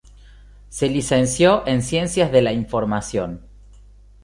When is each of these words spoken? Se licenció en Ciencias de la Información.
Se 0.69 0.89
licenció 0.89 1.61
en 1.67 1.83
Ciencias 1.83 2.31
de 2.31 2.41
la 2.41 2.53
Información. 2.53 3.43